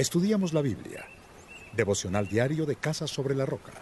[0.00, 1.04] Estudiamos la Biblia.
[1.76, 3.72] Devocional diario de Casa sobre la Roca.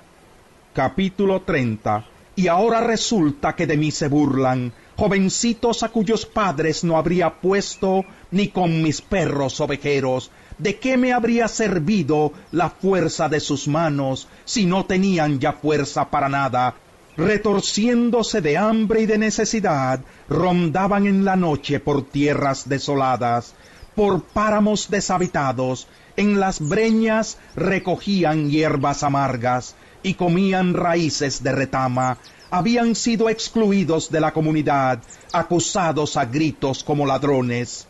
[0.74, 2.06] Capítulo 30.
[2.34, 8.04] Y ahora resulta que de mí se burlan, jovencitos a cuyos padres no habría puesto
[8.32, 10.32] ni con mis perros ovejeros.
[10.58, 16.10] ¿De qué me habría servido la fuerza de sus manos si no tenían ya fuerza
[16.10, 16.74] para nada?
[17.16, 23.54] Retorciéndose de hambre y de necesidad, rondaban en la noche por tierras desoladas,
[23.98, 32.18] por páramos deshabitados, en las breñas recogían hierbas amargas y comían raíces de retama.
[32.48, 37.88] Habían sido excluidos de la comunidad, acusados a gritos como ladrones.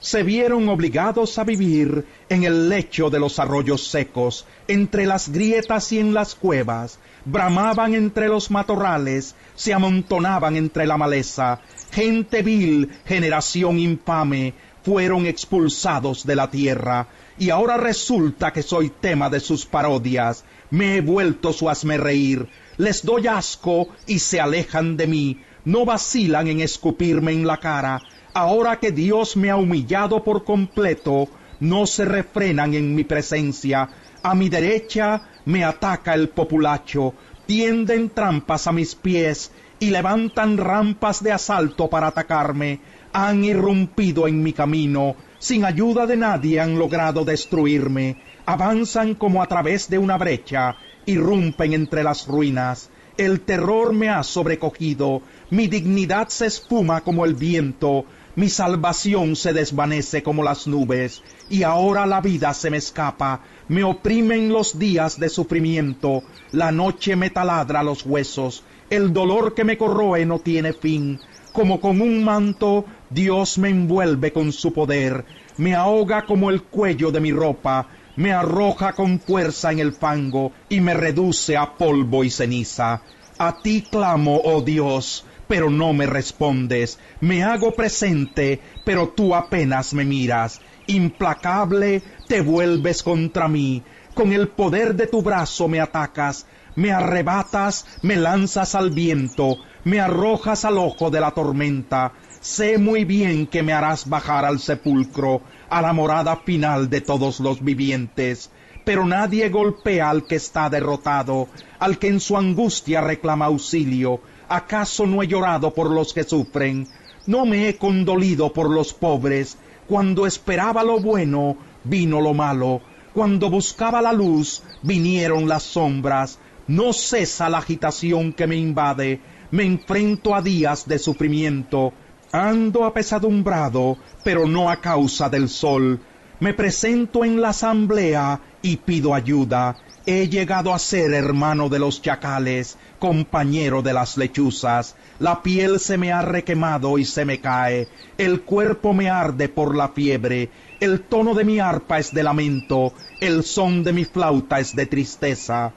[0.00, 5.92] Se vieron obligados a vivir en el lecho de los arroyos secos, entre las grietas
[5.92, 11.60] y en las cuevas, bramaban entre los matorrales, se amontonaban entre la maleza,
[11.92, 19.30] gente vil, generación infame, fueron expulsados de la tierra, y ahora resulta que soy tema
[19.30, 20.44] de sus parodias.
[20.70, 26.48] Me he vuelto su reír, les doy asco y se alejan de mí, no vacilan
[26.48, 28.00] en escupirme en la cara.
[28.32, 33.88] Ahora que Dios me ha humillado por completo, no se refrenan en mi presencia.
[34.22, 37.14] A mi derecha me ataca el populacho,
[37.46, 42.80] tienden trampas a mis pies y levantan rampas de asalto para atacarme
[43.12, 49.46] han irrumpido en mi camino, sin ayuda de nadie han logrado destruirme, avanzan como a
[49.46, 56.28] través de una brecha, irrumpen entre las ruinas, el terror me ha sobrecogido, mi dignidad
[56.28, 58.04] se espuma como el viento,
[58.36, 63.84] mi salvación se desvanece como las nubes, y ahora la vida se me escapa, me
[63.84, 66.22] oprimen los días de sufrimiento,
[66.52, 71.20] la noche me taladra los huesos, el dolor que me corroe no tiene fin,
[71.52, 75.24] como con un manto, Dios me envuelve con su poder,
[75.56, 80.52] me ahoga como el cuello de mi ropa, me arroja con fuerza en el fango
[80.68, 83.02] y me reduce a polvo y ceniza.
[83.38, 86.98] A ti clamo, oh Dios, pero no me respondes.
[87.20, 90.60] Me hago presente, pero tú apenas me miras.
[90.86, 93.82] Implacable, te vuelves contra mí.
[94.14, 96.46] Con el poder de tu brazo me atacas,
[96.76, 102.12] me arrebatas, me lanzas al viento, me arrojas al ojo de la tormenta.
[102.40, 107.40] Sé muy bien que me harás bajar al sepulcro, a la morada final de todos
[107.40, 108.50] los vivientes.
[108.84, 111.48] Pero nadie golpea al que está derrotado,
[111.78, 114.20] al que en su angustia reclama auxilio.
[114.48, 116.88] ¿Acaso no he llorado por los que sufren?
[117.26, 119.58] ¿No me he condolido por los pobres?
[119.86, 122.80] Cuando esperaba lo bueno, vino lo malo.
[123.12, 126.38] Cuando buscaba la luz, vinieron las sombras.
[126.70, 129.18] No cesa la agitación que me invade
[129.50, 131.92] me enfrento a días de sufrimiento,
[132.30, 135.98] ando apesadumbrado, pero no a causa del sol.
[136.38, 139.78] Me presento en la asamblea y pido ayuda.
[140.06, 144.94] He llegado a ser hermano de los chacales, compañero de las lechuzas.
[145.18, 147.88] La piel se me ha requemado y se me cae.
[148.16, 150.50] El cuerpo me arde por la fiebre.
[150.78, 152.92] El tono de mi arpa es de lamento.
[153.20, 155.72] El son de mi flauta es de tristeza.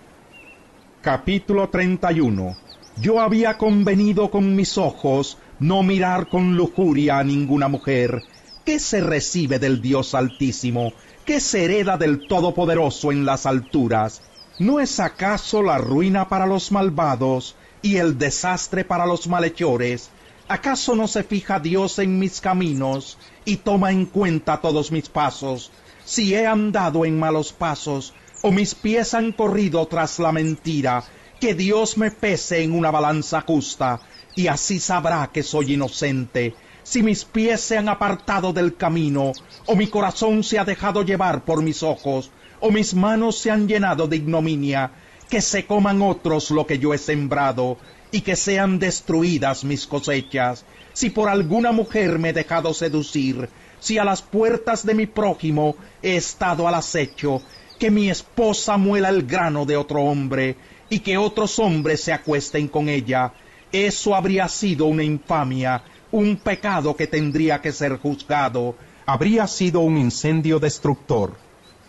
[1.03, 2.56] Capítulo 31
[3.02, 8.24] yo había convenido con mis ojos no mirar con lujuria a ninguna mujer.
[8.64, 10.94] ¿Qué se recibe del Dios Altísimo?
[11.25, 14.22] ¿Qué se hereda del Todopoderoso en las alturas?
[14.59, 20.09] ¿No es acaso la ruina para los malvados y el desastre para los malhechores?
[20.47, 25.69] ¿Acaso no se fija Dios en mis caminos y toma en cuenta todos mis pasos?
[26.06, 28.13] Si he andado en malos pasos,
[28.44, 31.02] o mis pies han corrido tras la mentira,
[31.40, 34.02] que Dios me pese en una balanza justa,
[34.36, 36.54] y así sabrá que soy inocente.
[36.84, 39.31] Si mis pies se han apartado del camino,
[39.66, 43.66] o mi corazón se ha dejado llevar por mis ojos, o mis manos se han
[43.66, 44.92] llenado de ignominia,
[45.30, 47.78] que se coman otros lo que yo he sembrado,
[48.12, 50.66] y que sean destruidas mis cosechas.
[50.92, 53.50] Si por alguna mujer me he dejado seducir,
[53.80, 57.42] si a las puertas de mi prójimo he estado al acecho,
[57.80, 60.56] que mi esposa muela el grano de otro hombre,
[60.90, 63.34] y que otros hombres se acuesten con ella,
[63.72, 68.75] eso habría sido una infamia, un pecado que tendría que ser juzgado,
[69.06, 71.34] habría sido un incendio destructor,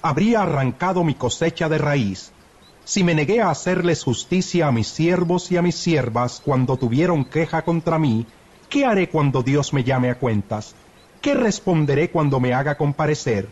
[0.00, 2.32] habría arrancado mi cosecha de raíz.
[2.84, 7.24] Si me negué a hacerles justicia a mis siervos y a mis siervas cuando tuvieron
[7.24, 8.26] queja contra mí,
[8.70, 10.74] ¿qué haré cuando Dios me llame a cuentas?
[11.20, 13.48] ¿Qué responderé cuando me haga comparecer?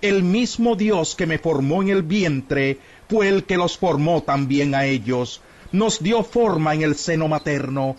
[0.00, 2.78] El mismo Dios que me formó en el vientre
[3.08, 5.40] fue el que los formó también a ellos.
[5.72, 7.96] Nos dio forma en el seno materno.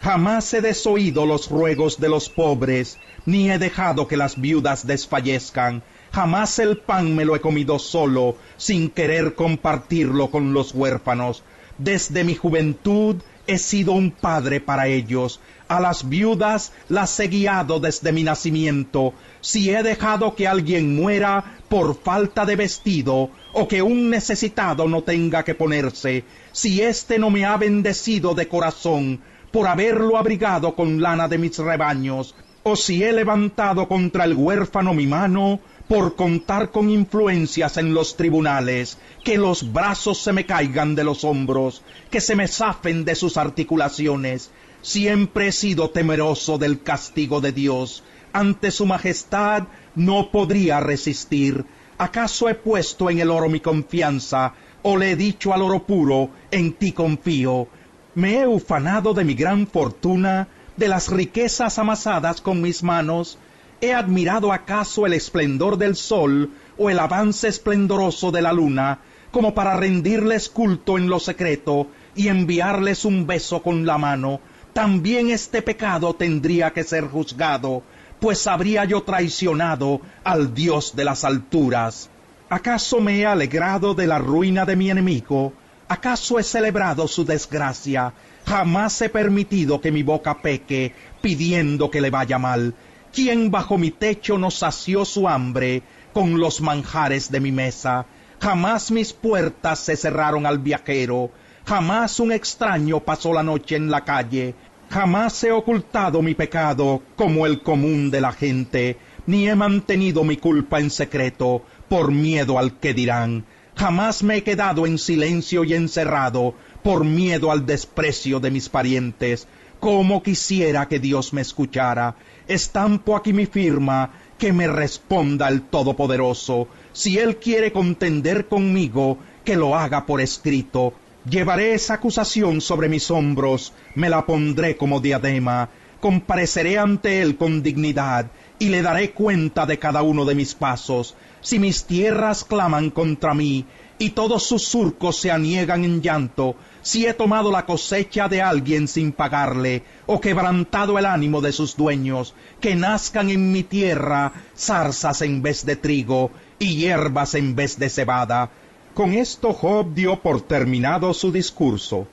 [0.00, 5.82] Jamás he desoído los ruegos de los pobres, ni he dejado que las viudas desfallezcan.
[6.10, 11.42] Jamás el pan me lo he comido solo, sin querer compartirlo con los huérfanos.
[11.82, 13.16] Desde mi juventud
[13.48, 15.40] he sido un padre para ellos.
[15.66, 19.14] A las viudas las he guiado desde mi nacimiento.
[19.40, 25.02] Si he dejado que alguien muera por falta de vestido, o que un necesitado no
[25.02, 29.20] tenga que ponerse, si éste no me ha bendecido de corazón,
[29.50, 34.94] por haberlo abrigado con lana de mis rebaños, o si he levantado contra el huérfano
[34.94, 40.94] mi mano, por contar con influencias en los tribunales, que los brazos se me caigan
[40.94, 44.50] de los hombros, que se me zafen de sus articulaciones.
[44.80, 48.04] Siempre he sido temeroso del castigo de Dios.
[48.32, 51.64] Ante su majestad no podría resistir.
[51.98, 56.30] ¿Acaso he puesto en el oro mi confianza, o le he dicho al oro puro,
[56.50, 57.68] en ti confío?
[58.14, 63.38] Me he ufanado de mi gran fortuna, de las riquezas amasadas con mis manos,
[63.82, 69.00] ¿He admirado acaso el esplendor del sol o el avance esplendoroso de la luna,
[69.32, 74.40] como para rendirles culto en lo secreto y enviarles un beso con la mano?
[74.72, 77.82] También este pecado tendría que ser juzgado,
[78.20, 82.08] pues habría yo traicionado al Dios de las alturas.
[82.50, 85.54] ¿Acaso me he alegrado de la ruina de mi enemigo?
[85.88, 88.12] ¿Acaso he celebrado su desgracia?
[88.46, 92.74] Jamás he permitido que mi boca peque, pidiendo que le vaya mal
[93.12, 95.82] ¿Quién bajo mi techo no sació su hambre
[96.14, 98.06] con los manjares de mi mesa?
[98.40, 101.30] Jamás mis puertas se cerraron al viajero,
[101.66, 104.54] jamás un extraño pasó la noche en la calle,
[104.88, 108.96] jamás he ocultado mi pecado como el común de la gente,
[109.26, 113.44] ni he mantenido mi culpa en secreto por miedo al que dirán.
[113.76, 119.46] Jamás me he quedado en silencio y encerrado por miedo al desprecio de mis parientes.
[119.80, 126.68] Como quisiera que Dios me escuchara estampo aquí mi firma, que me responda el Todopoderoso.
[126.92, 130.94] Si Él quiere contender conmigo, que lo haga por escrito.
[131.28, 135.68] Llevaré esa acusación sobre mis hombros, me la pondré como diadema,
[136.00, 141.14] compareceré ante Él con dignidad, y le daré cuenta de cada uno de mis pasos.
[141.40, 143.64] Si mis tierras claman contra mí,
[143.98, 148.88] y todos sus surcos se aniegan en llanto, si he tomado la cosecha de alguien
[148.88, 155.22] sin pagarle, o quebrantado el ánimo de sus dueños, que nazcan en mi tierra zarzas
[155.22, 158.50] en vez de trigo y hierbas en vez de cebada.
[158.94, 162.06] Con esto Job dio por terminado su discurso.